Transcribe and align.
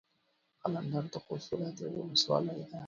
قلندر 0.63 1.03
د 1.13 1.15
خوست 1.25 1.47
ولايت 1.51 1.77
يوه 1.81 1.99
ولسوالي 2.05 2.53
ده. 2.57 2.65